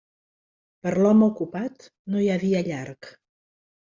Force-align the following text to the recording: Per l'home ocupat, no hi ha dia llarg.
Per 0.85 0.93
l'home 1.03 1.23
ocupat, 1.33 1.85
no 2.15 2.23
hi 2.23 2.31
ha 2.31 2.39
dia 2.47 2.63
llarg. 2.69 3.11